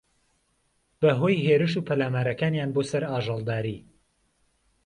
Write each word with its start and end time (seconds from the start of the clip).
بەھۆی 1.01 1.43
ھێرش 1.45 1.73
و 1.77 1.85
پەلامارەکانیان 1.87 2.69
بۆسەر 2.75 3.03
ئاژەڵداری 3.07 3.77